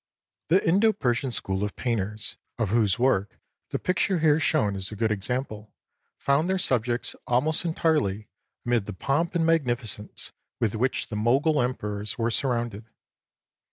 [0.47, 3.37] The Indo Persian school of painters, of whose work
[3.69, 5.75] the picture here shown is a good example,
[6.17, 8.27] found their subjects almost entirely
[8.65, 12.85] amid the pomp and magnificence with which the Mogul emperors were surrounded.